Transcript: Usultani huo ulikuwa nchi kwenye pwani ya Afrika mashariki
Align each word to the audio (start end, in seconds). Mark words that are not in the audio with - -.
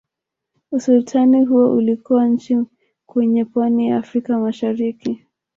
Usultani 0.71 1.45
huo 1.45 1.75
ulikuwa 1.75 2.27
nchi 2.27 2.57
kwenye 3.05 3.45
pwani 3.45 3.87
ya 3.87 3.97
Afrika 3.97 4.37
mashariki 4.39 5.25